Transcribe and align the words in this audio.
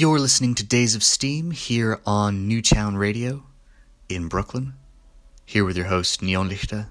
You're 0.00 0.18
listening 0.18 0.54
to 0.54 0.64
Days 0.64 0.94
of 0.94 1.02
Steam 1.02 1.50
here 1.50 2.00
on 2.06 2.48
Newtown 2.48 2.96
Radio 2.96 3.42
in 4.08 4.28
Brooklyn. 4.28 4.72
Here 5.44 5.62
with 5.62 5.76
your 5.76 5.88
host, 5.88 6.22
Neonlichter. 6.22 6.88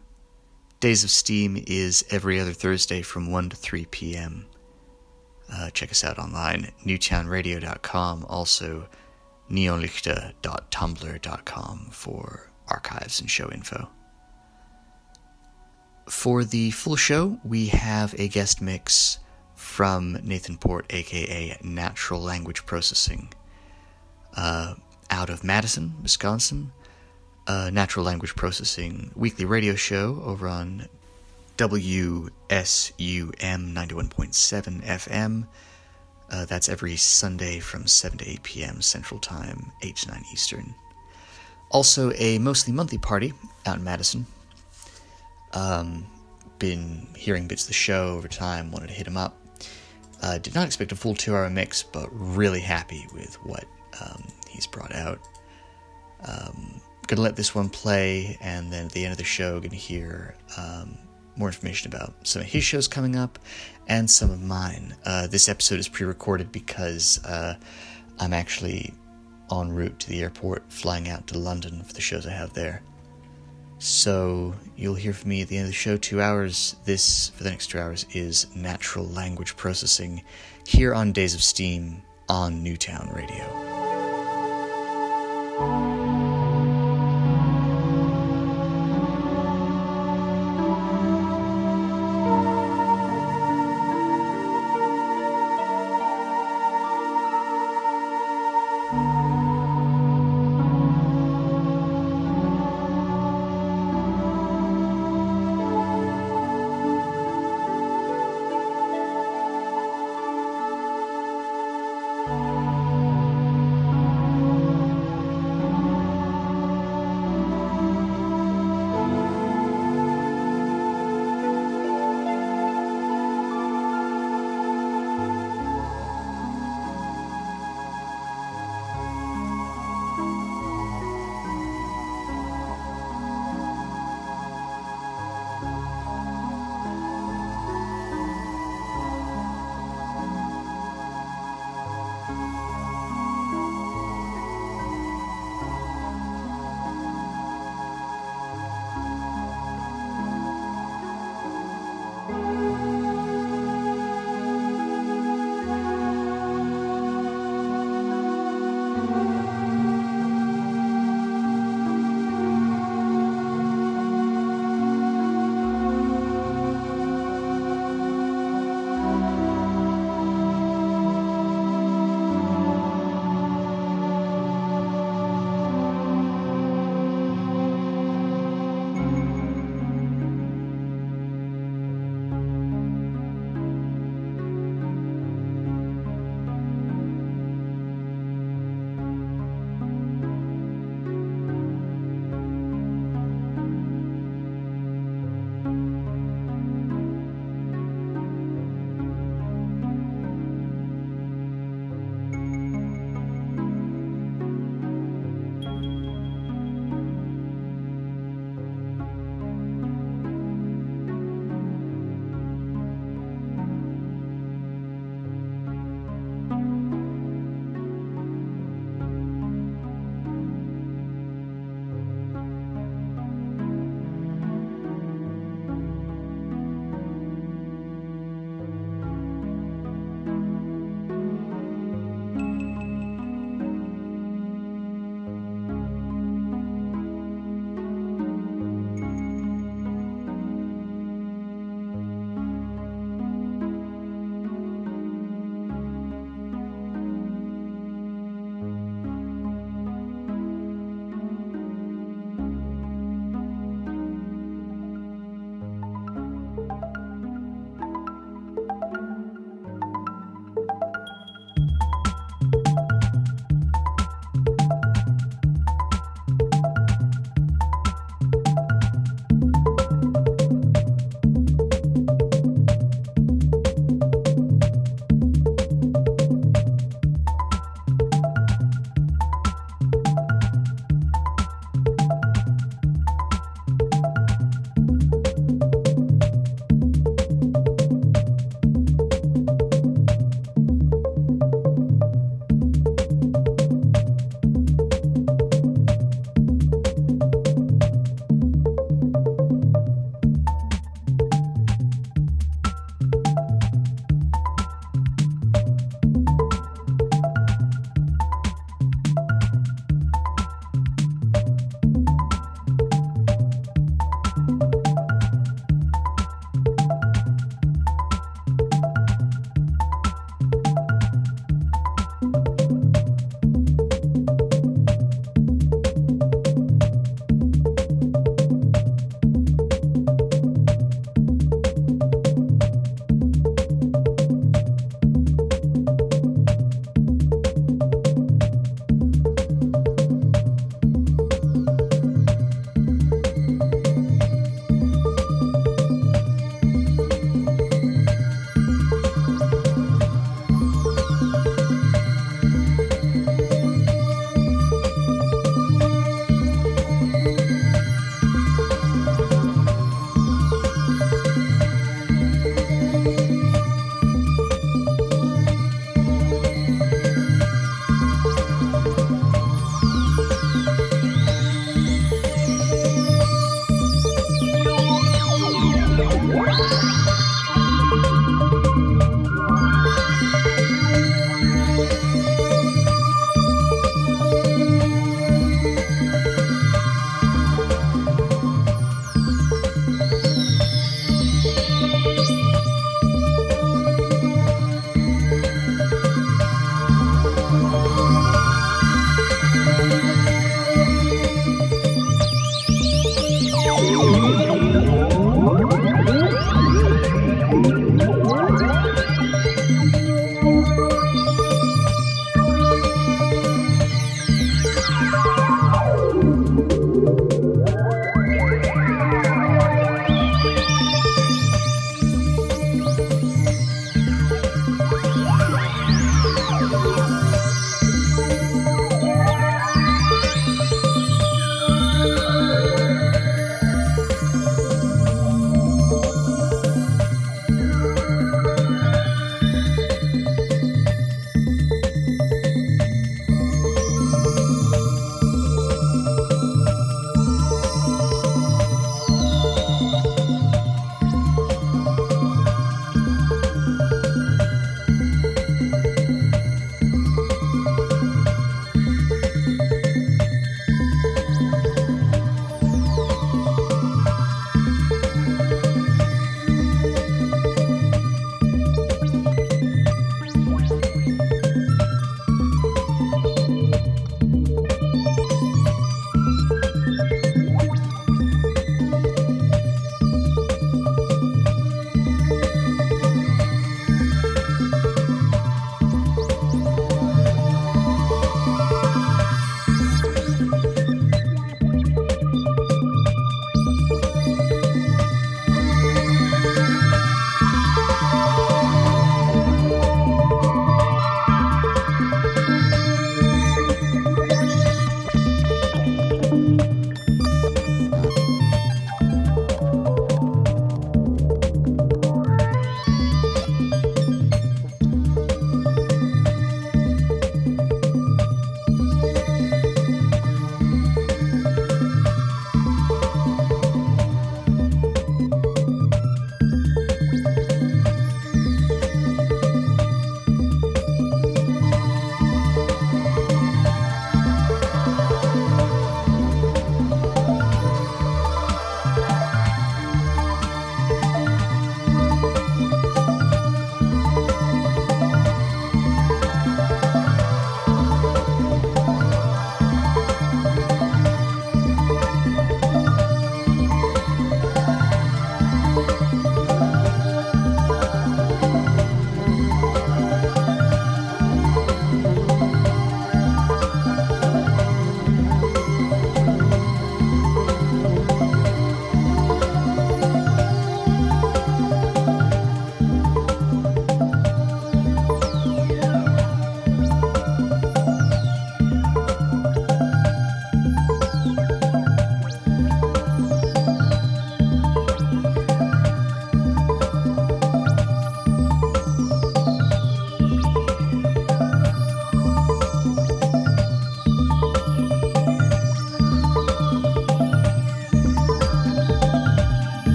Days 0.79 1.03
of 1.03 1.09
Steam 1.09 1.63
is 1.65 2.05
every 2.11 2.39
other 2.39 2.53
Thursday 2.53 3.01
from 3.01 3.31
1 3.31 3.49
to 3.49 3.55
3 3.55 3.85
p.m. 3.85 4.45
Uh, 5.51 5.71
check 5.71 5.89
us 5.89 6.03
out 6.03 6.19
online, 6.19 6.71
newtownradio.com, 6.85 8.27
also 8.29 8.87
neonlichter.tumblr.com 9.49 11.87
for 11.89 12.51
archives 12.67 13.21
and 13.21 13.31
show 13.31 13.51
info. 13.51 13.89
For 16.07 16.43
the 16.43 16.69
full 16.69 16.95
show, 16.95 17.39
we 17.43 17.69
have 17.69 18.13
a 18.19 18.27
guest 18.27 18.61
mix 18.61 19.17
from 19.59 20.17
Nathan 20.23 20.57
Port, 20.57 20.85
aka 20.89 21.57
Natural 21.61 22.21
Language 22.21 22.65
Processing, 22.65 23.31
uh, 24.35 24.75
out 25.11 25.29
of 25.29 25.43
Madison, 25.43 25.95
Wisconsin. 26.01 26.71
Uh, 27.45 27.69
Natural 27.73 28.05
Language 28.05 28.35
Processing 28.35 29.11
weekly 29.15 29.43
radio 29.43 29.75
show 29.75 30.21
over 30.23 30.47
on 30.47 30.87
WSUM 31.57 32.29
91.7 32.39 34.85
FM. 34.85 35.47
Uh, 36.31 36.45
that's 36.45 36.69
every 36.69 36.95
Sunday 36.95 37.59
from 37.59 37.85
7 37.85 38.19
to 38.19 38.29
8 38.29 38.43
p.m. 38.43 38.81
Central 38.81 39.19
Time, 39.19 39.71
8 39.81 39.95
to 39.95 40.07
9 40.09 40.23
Eastern. 40.31 40.75
Also, 41.71 42.13
a 42.13 42.37
mostly 42.37 42.71
monthly 42.71 42.99
party 42.99 43.33
out 43.65 43.77
in 43.77 43.83
Madison. 43.83 44.25
Um, 45.53 46.05
been 46.59 47.07
hearing 47.15 47.47
bits 47.47 47.63
of 47.63 47.69
the 47.69 47.73
show 47.73 48.09
over 48.09 48.27
time, 48.27 48.71
wanted 48.71 48.87
to 48.87 48.93
hit 48.93 49.07
him 49.07 49.17
up. 49.17 49.38
Uh, 50.21 50.37
did 50.37 50.53
not 50.53 50.65
expect 50.65 50.91
a 50.91 50.95
full 50.95 51.15
two 51.15 51.35
hour 51.35 51.49
mix, 51.49 51.83
but 51.83 52.09
really 52.11 52.59
happy 52.59 53.07
with 53.13 53.35
what 53.45 53.65
um, 54.01 54.23
he's 54.49 54.67
brought 54.67 54.93
out. 54.93 55.19
Um, 56.23 56.81
gonna 57.07 57.21
let 57.21 57.35
this 57.35 57.55
one 57.55 57.69
play, 57.69 58.37
and 58.41 58.71
then 58.71 58.85
at 58.85 58.91
the 58.91 59.03
end 59.03 59.11
of 59.11 59.17
the 59.17 59.23
show, 59.23 59.59
gonna 59.59 59.75
hear 59.75 60.35
um, 60.57 60.97
more 61.35 61.47
information 61.47 61.91
about 61.91 62.13
some 62.27 62.41
of 62.41 62.47
his 62.47 62.63
shows 62.63 62.87
coming 62.87 63.15
up 63.15 63.39
and 63.87 64.09
some 64.09 64.29
of 64.29 64.41
mine. 64.41 64.95
Uh, 65.05 65.27
this 65.27 65.49
episode 65.49 65.79
is 65.79 65.87
pre 65.87 66.05
recorded 66.05 66.51
because 66.51 67.23
uh, 67.25 67.55
I'm 68.19 68.33
actually 68.33 68.93
en 69.51 69.71
route 69.71 69.97
to 69.99 70.09
the 70.09 70.21
airport, 70.21 70.63
flying 70.71 71.09
out 71.09 71.27
to 71.27 71.39
London 71.39 71.81
for 71.83 71.93
the 71.93 72.01
shows 72.01 72.27
I 72.27 72.31
have 72.31 72.53
there. 72.53 72.81
So 73.79 74.53
you'll 74.75 74.95
hear 74.95 75.13
from 75.13 75.29
me 75.29 75.41
at 75.41 75.47
the 75.47 75.57
end 75.57 75.65
of 75.65 75.69
the 75.69 75.75
show. 75.75 75.97
Two 75.97 76.21
hours. 76.21 76.75
This 76.85 77.29
for 77.29 77.43
the 77.43 77.49
next 77.49 77.67
two 77.67 77.79
hours 77.79 78.05
is 78.11 78.47
natural 78.55 79.05
language 79.05 79.55
processing 79.55 80.23
here 80.65 80.93
on 80.93 81.13
Days 81.13 81.33
of 81.33 81.41
Steam 81.41 82.03
on 82.27 82.61
Newtown 82.61 83.09
Radio. 83.13 83.47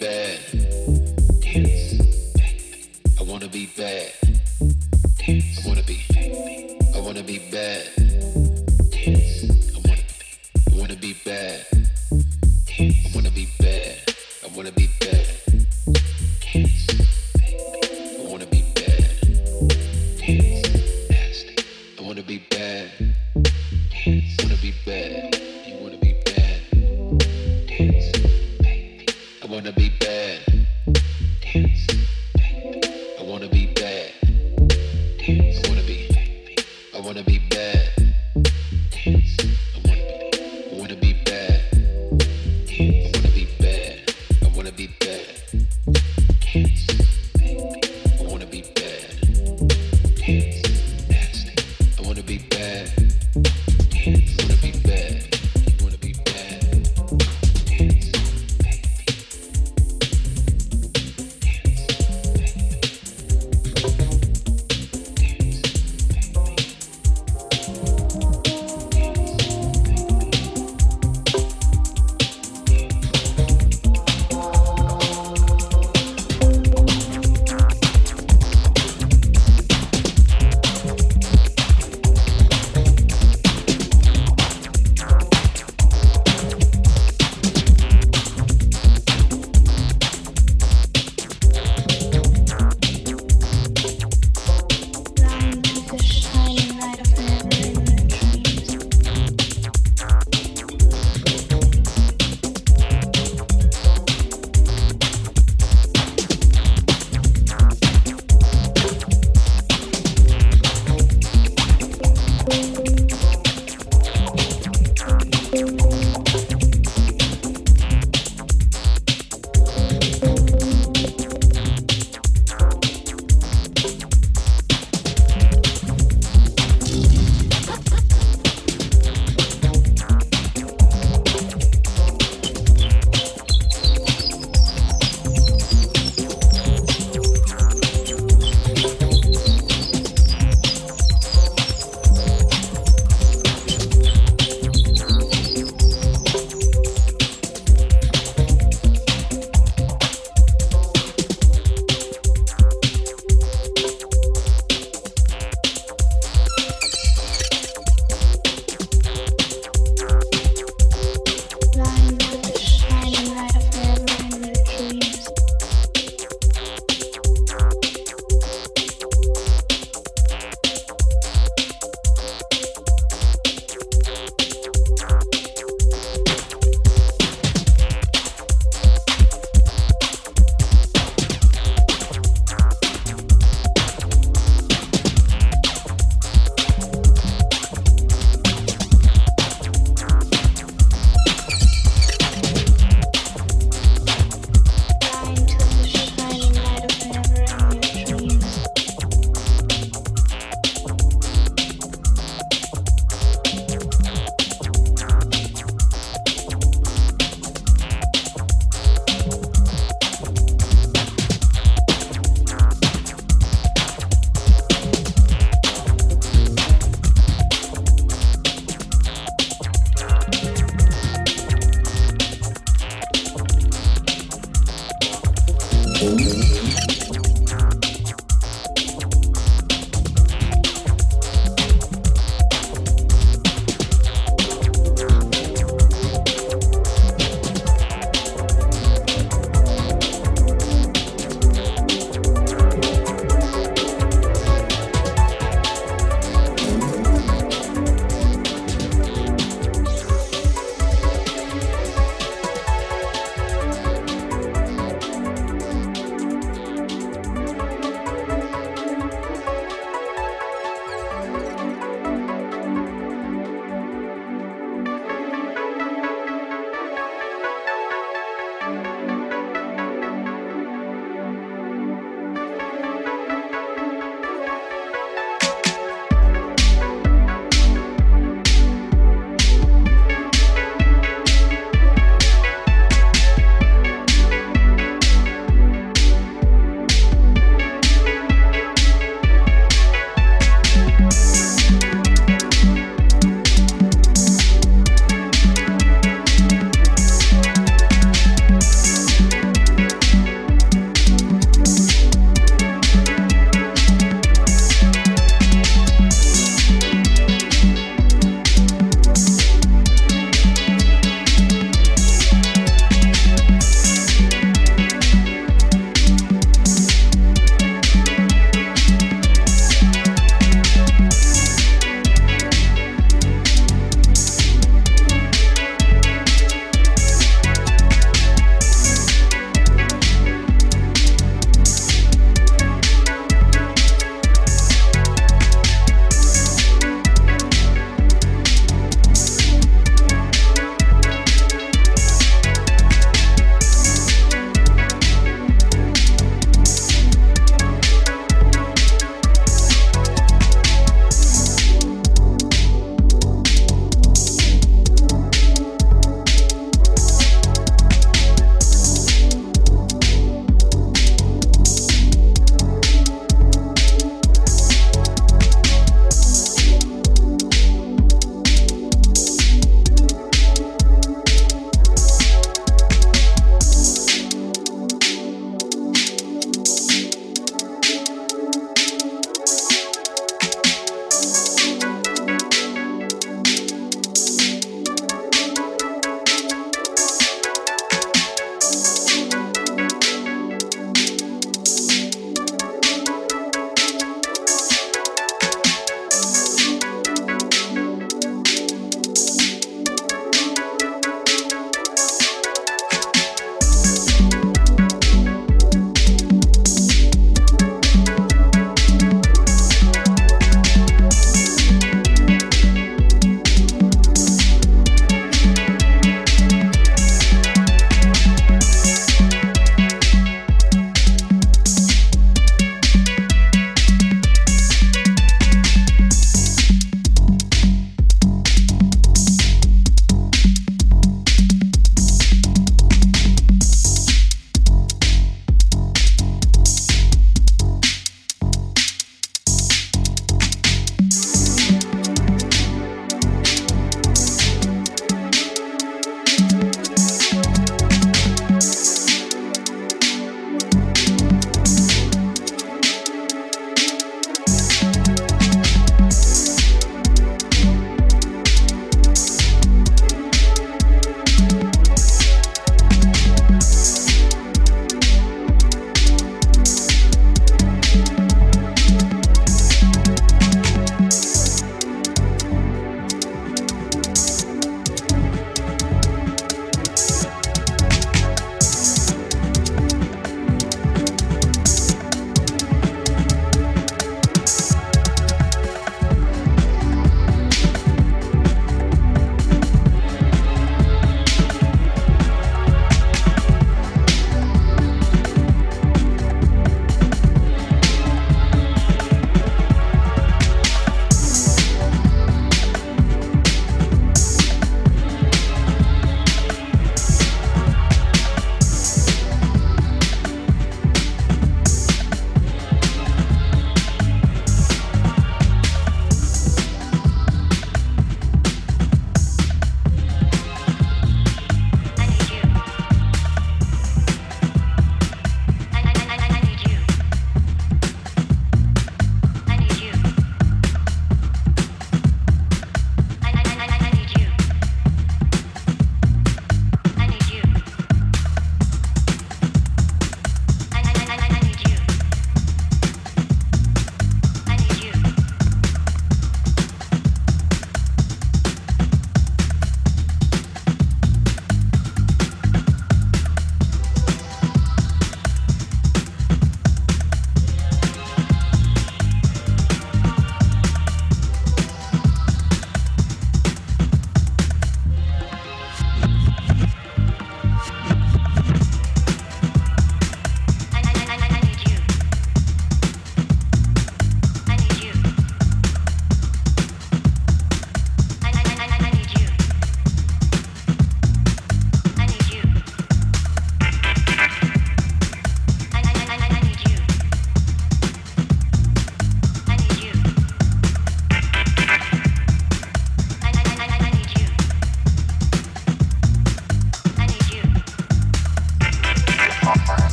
bad. 0.00 0.38
Dance. 1.40 2.02
I 3.18 3.22
wanna 3.22 3.48
be 3.48 3.66
bad. 3.76 4.25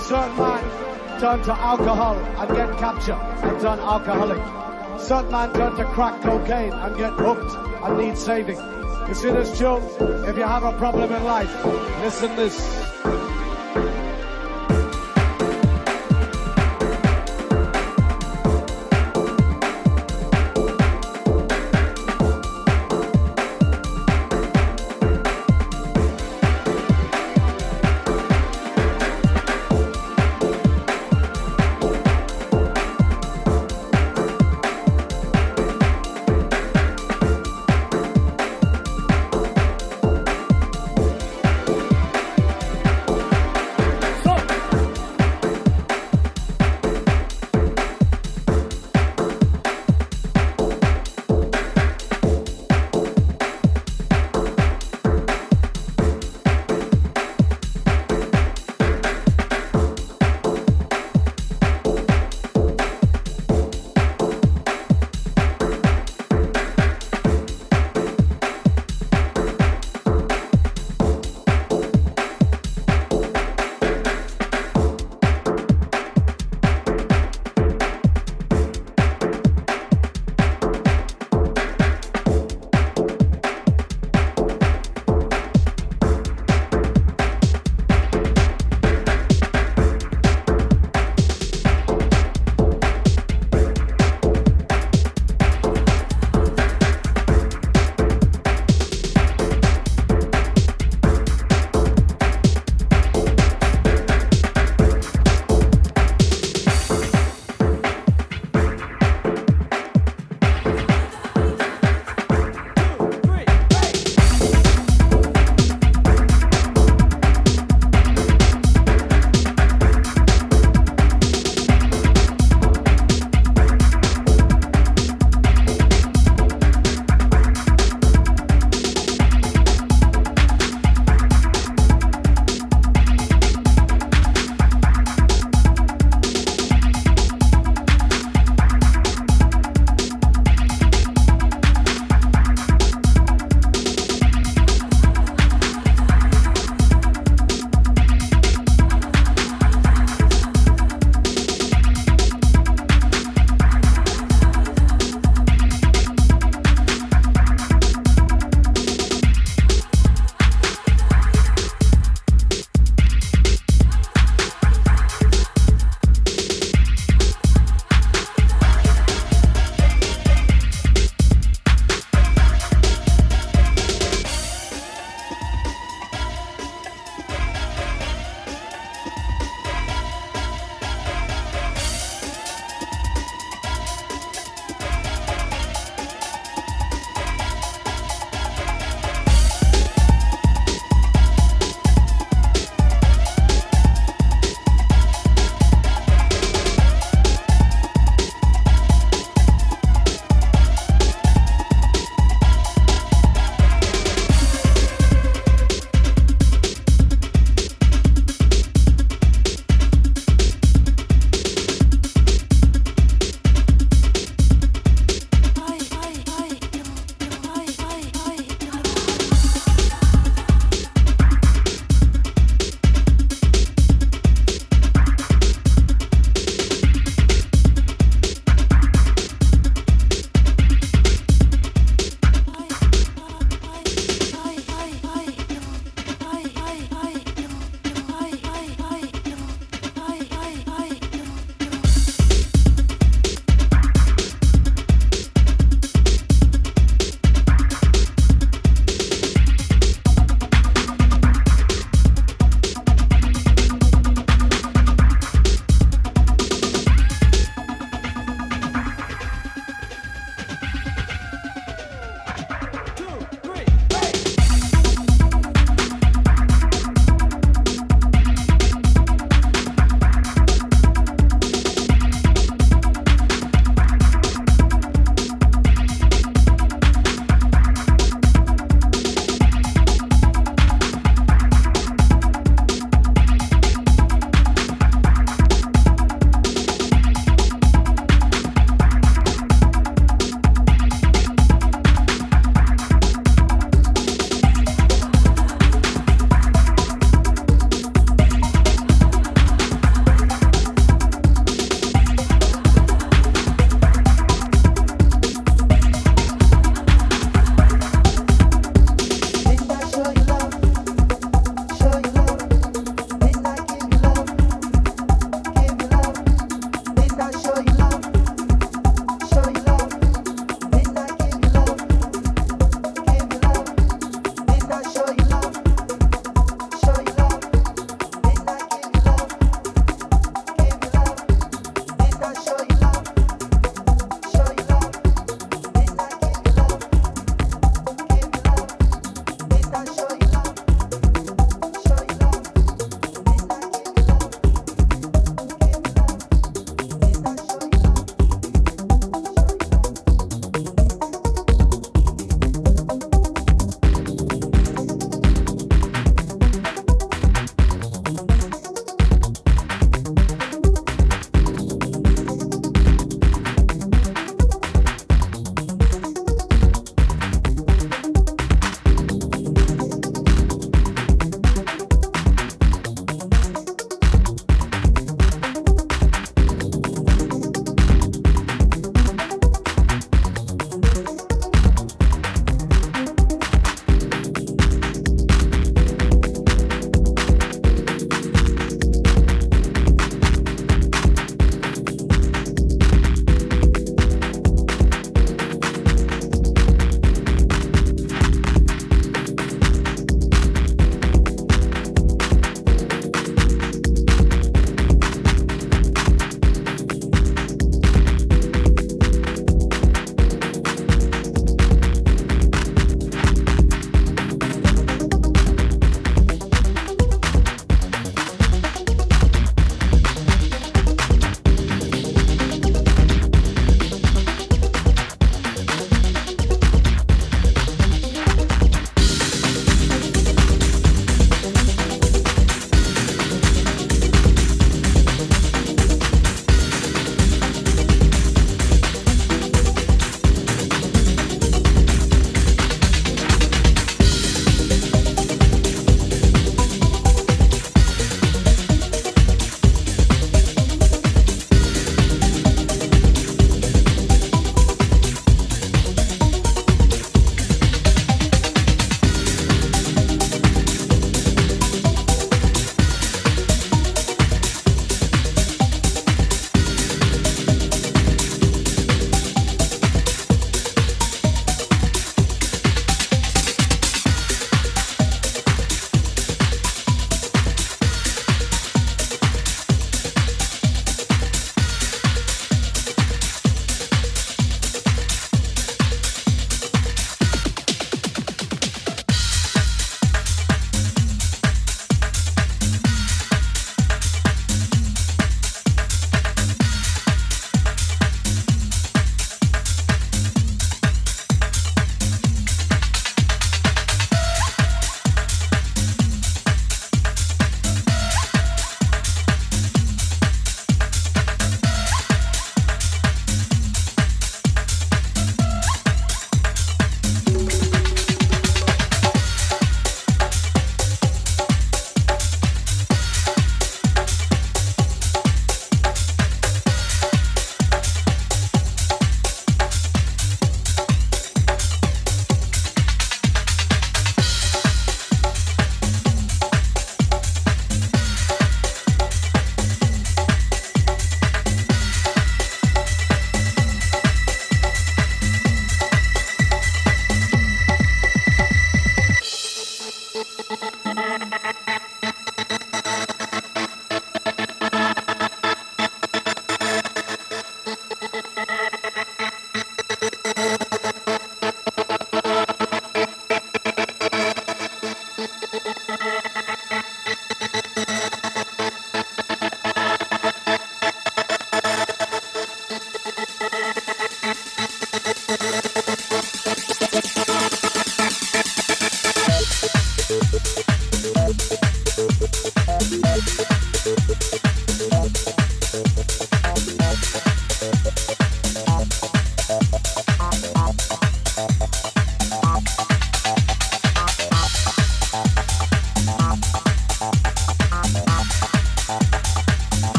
Certain 0.00 0.36
man 0.36 1.20
turned 1.20 1.44
to 1.44 1.52
alcohol 1.52 2.16
and 2.16 2.56
get 2.56 2.78
captured 2.78 3.14
and 3.14 3.60
turn 3.60 3.78
alcoholic. 3.78 5.00
Certain 5.00 5.30
man 5.30 5.52
turned 5.52 5.76
to 5.76 5.84
crack 5.84 6.20
cocaine 6.22 6.72
and 6.72 6.96
get 6.96 7.12
hooked 7.14 7.54
and 7.84 7.98
need 7.98 8.16
saving. 8.16 8.58
You 9.08 9.14
see 9.14 9.30
this 9.30 9.58
tune? 9.58 9.82
If 10.28 10.36
you 10.36 10.44
have 10.44 10.64
a 10.64 10.72
problem 10.78 11.12
in 11.12 11.24
life, 11.24 11.52
listen 12.02 12.36
this. 12.36 12.87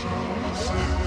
Shall 0.00 0.10
we 0.10 0.54
say? 0.54 0.97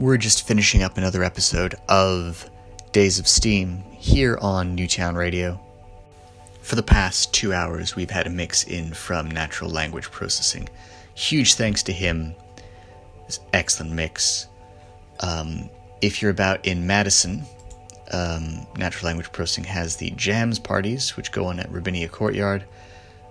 We're 0.00 0.16
just 0.16 0.48
finishing 0.48 0.82
up 0.82 0.96
another 0.96 1.22
episode 1.22 1.74
of 1.86 2.48
Days 2.90 3.18
of 3.18 3.28
Steam 3.28 3.82
here 3.90 4.38
on 4.40 4.74
Newtown 4.74 5.14
Radio. 5.14 5.60
For 6.62 6.74
the 6.74 6.82
past 6.82 7.34
two 7.34 7.52
hours, 7.52 7.96
we've 7.96 8.08
had 8.08 8.26
a 8.26 8.30
mix 8.30 8.64
in 8.64 8.94
from 8.94 9.30
natural 9.30 9.68
language 9.68 10.10
processing. 10.10 10.70
Huge 11.12 11.52
thanks 11.52 11.82
to 11.82 11.92
him. 11.92 12.34
Excellent 13.52 13.92
mix. 13.92 14.48
Um, 15.20 15.68
if 16.00 16.22
you're 16.22 16.30
about 16.30 16.64
in 16.64 16.86
Madison, 16.86 17.42
um, 18.10 18.66
natural 18.78 19.04
language 19.08 19.30
processing 19.32 19.64
has 19.64 19.96
the 19.96 20.12
jams 20.12 20.58
parties, 20.58 21.14
which 21.14 21.30
go 21.30 21.44
on 21.44 21.60
at 21.60 21.70
Robinia 21.70 22.10
Courtyard. 22.10 22.64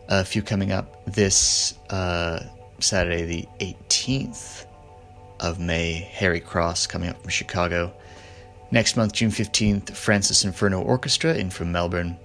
A 0.07 0.23
few 0.23 0.43
coming 0.43 0.71
up 0.71 1.03
this 1.05 1.73
uh, 1.89 2.41
Saturday, 2.79 3.25
the 3.25 3.47
18th 3.59 4.67
of 5.39 5.59
May, 5.59 5.93
Harry 5.93 6.39
Cross 6.39 6.87
coming 6.87 7.09
up 7.09 7.21
from 7.21 7.29
Chicago. 7.29 7.93
Next 8.71 8.95
month, 8.95 9.13
June 9.13 9.31
15th, 9.31 9.91
Francis 9.95 10.45
Inferno 10.45 10.81
Orchestra 10.81 11.35
in 11.35 11.49
from 11.49 11.71
Melbourne. 11.71 12.17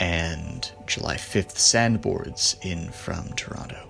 And 0.00 0.70
July 0.86 1.16
5th, 1.16 1.58
Sandboards 1.58 2.56
in 2.62 2.90
from 2.90 3.32
Toronto. 3.34 3.88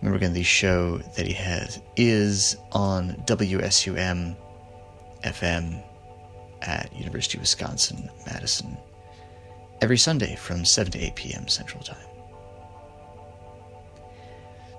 Remember 0.00 0.16
again, 0.16 0.32
the 0.32 0.42
show 0.42 0.98
that 1.16 1.26
he 1.26 1.32
has 1.32 1.80
is 1.96 2.56
on 2.72 3.12
WSUM 3.26 4.36
FM 5.22 5.82
at 6.62 6.92
University 6.96 7.38
of 7.38 7.42
Wisconsin 7.42 8.10
Madison 8.26 8.76
every 9.80 9.98
Sunday 9.98 10.36
from 10.36 10.64
7 10.64 10.92
to 10.92 10.98
8 10.98 11.14
p.m. 11.16 11.48
Central 11.48 11.82
Time. 11.82 12.11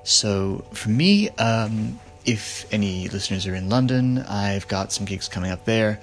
So 0.04 0.64
for 0.74 0.90
me, 0.90 1.30
um, 1.32 2.00
if 2.26 2.72
any 2.74 3.08
listeners 3.10 3.48
are 3.48 3.56
in 3.56 3.70
London, 3.70 4.20
I've 4.20 4.68
got 4.68 4.92
some 4.92 5.06
gigs 5.06 5.28
coming 5.28 5.52
up 5.52 5.66
there. 5.66 6.00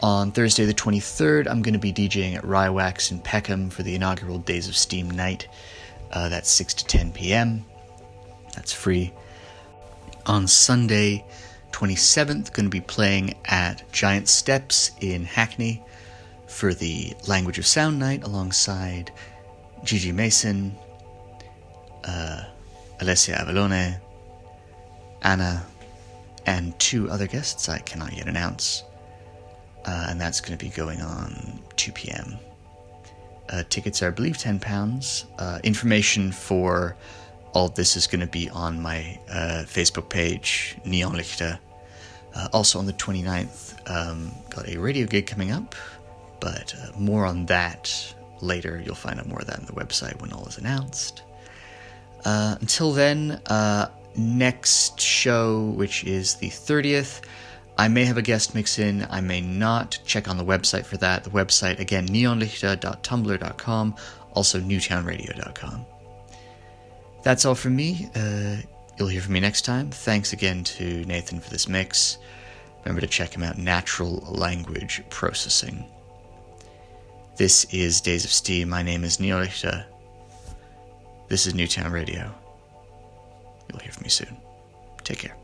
On 0.00 0.32
Thursday, 0.32 0.64
the 0.64 0.74
23rd, 0.74 1.48
I'm 1.48 1.62
going 1.62 1.72
to 1.72 1.78
be 1.78 1.92
DJing 1.92 2.36
at 2.36 2.44
Rye 2.44 2.68
Wax 2.68 3.10
in 3.10 3.20
Peckham 3.20 3.70
for 3.70 3.82
the 3.82 3.94
inaugural 3.94 4.38
Days 4.38 4.68
of 4.68 4.76
Steam 4.76 5.10
night. 5.10 5.48
Uh, 6.12 6.28
that's 6.28 6.50
6 6.50 6.74
to 6.74 6.84
10 6.84 7.12
p.m. 7.12 7.64
That's 8.54 8.72
free. 8.72 9.12
On 10.26 10.46
Sunday, 10.46 11.24
27th, 11.72 12.52
going 12.52 12.66
to 12.66 12.70
be 12.70 12.80
playing 12.80 13.34
at 13.46 13.82
Giant 13.92 14.28
Steps 14.28 14.92
in 15.00 15.24
Hackney 15.24 15.82
for 16.46 16.74
the 16.74 17.14
Language 17.26 17.58
of 17.58 17.66
Sound 17.66 17.98
night 17.98 18.24
alongside 18.24 19.10
Gigi 19.84 20.12
Masin, 20.12 20.76
uh, 22.04 22.44
Alessia 23.04 23.36
Avallone, 23.36 24.00
Anna, 25.20 25.64
and 26.46 26.78
two 26.78 27.10
other 27.10 27.26
guests 27.26 27.68
I 27.68 27.78
cannot 27.80 28.16
yet 28.16 28.28
announce. 28.28 28.82
Uh, 29.84 30.06
and 30.08 30.18
that's 30.18 30.40
going 30.40 30.56
to 30.56 30.64
be 30.64 30.70
going 30.70 31.02
on 31.02 31.60
2 31.76 31.92
p.m. 31.92 32.38
Uh, 33.50 33.62
tickets 33.68 34.02
are, 34.02 34.08
I 34.08 34.10
believe, 34.10 34.38
£10. 34.38 35.24
Uh, 35.38 35.58
information 35.62 36.32
for 36.32 36.96
all 37.52 37.68
this 37.68 37.94
is 37.94 38.06
going 38.06 38.20
to 38.20 38.26
be 38.26 38.48
on 38.48 38.80
my 38.80 39.18
uh, 39.28 39.64
Facebook 39.66 40.08
page, 40.08 40.76
Neonlichter. 40.86 41.58
Uh, 42.34 42.48
also 42.54 42.78
on 42.78 42.86
the 42.86 42.94
29th, 42.94 43.74
um, 43.90 44.32
got 44.48 44.66
a 44.66 44.78
radio 44.78 45.06
gig 45.06 45.26
coming 45.26 45.52
up, 45.52 45.74
but 46.40 46.74
uh, 46.80 46.98
more 46.98 47.26
on 47.26 47.44
that 47.46 48.14
later. 48.40 48.82
You'll 48.84 48.94
find 48.94 49.20
out 49.20 49.26
more 49.26 49.40
of 49.40 49.46
that 49.46 49.58
on 49.58 49.66
the 49.66 49.72
website 49.72 50.18
when 50.20 50.32
all 50.32 50.46
is 50.46 50.56
announced. 50.56 51.23
Uh, 52.24 52.56
until 52.60 52.92
then, 52.92 53.40
uh, 53.46 53.88
next 54.16 55.00
show, 55.00 55.70
which 55.76 56.04
is 56.04 56.34
the 56.36 56.48
30th, 56.48 57.22
I 57.76 57.88
may 57.88 58.04
have 58.04 58.16
a 58.16 58.22
guest 58.22 58.54
mix 58.54 58.78
in, 58.78 59.06
I 59.10 59.20
may 59.20 59.40
not. 59.40 59.98
Check 60.04 60.28
on 60.28 60.36
the 60.36 60.44
website 60.44 60.86
for 60.86 60.96
that. 60.98 61.24
The 61.24 61.30
website, 61.30 61.80
again, 61.80 62.06
neonlichter.tumblr.com, 62.08 63.96
also 64.32 64.60
newtownradio.com. 64.60 65.86
That's 67.22 67.44
all 67.44 67.54
from 67.54 67.74
me. 67.74 68.10
Uh, 68.14 68.56
you'll 68.98 69.08
hear 69.08 69.20
from 69.20 69.32
me 69.32 69.40
next 69.40 69.62
time. 69.62 69.90
Thanks 69.90 70.32
again 70.32 70.62
to 70.64 71.04
Nathan 71.06 71.40
for 71.40 71.50
this 71.50 71.68
mix. 71.68 72.18
Remember 72.84 73.00
to 73.00 73.06
check 73.06 73.34
him 73.34 73.42
out, 73.42 73.58
Natural 73.58 74.16
Language 74.28 75.02
Processing. 75.08 75.84
This 77.36 77.64
is 77.72 78.00
Days 78.00 78.24
of 78.24 78.30
Steam. 78.30 78.68
My 78.68 78.82
name 78.82 79.02
is 79.02 79.18
Neil 79.18 79.40
Richter. 79.40 79.86
This 81.28 81.46
is 81.46 81.54
Newtown 81.54 81.90
Radio. 81.90 82.32
You'll 83.70 83.80
hear 83.80 83.92
from 83.92 84.02
me 84.02 84.10
soon. 84.10 84.36
Take 85.04 85.18
care. 85.18 85.36